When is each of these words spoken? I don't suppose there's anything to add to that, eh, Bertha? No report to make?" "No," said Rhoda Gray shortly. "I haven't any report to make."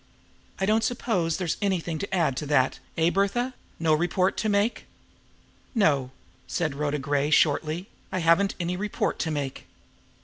I 0.59 0.65
don't 0.65 0.83
suppose 0.83 1.37
there's 1.37 1.57
anything 1.61 1.99
to 1.99 2.11
add 2.11 2.35
to 2.37 2.47
that, 2.47 2.79
eh, 2.97 3.11
Bertha? 3.11 3.53
No 3.77 3.93
report 3.93 4.35
to 4.37 4.49
make?" 4.49 4.85
"No," 5.75 6.09
said 6.47 6.73
Rhoda 6.73 6.97
Gray 6.97 7.29
shortly. 7.29 7.87
"I 8.11 8.17
haven't 8.17 8.55
any 8.59 8.75
report 8.75 9.19
to 9.19 9.29
make." 9.29 9.67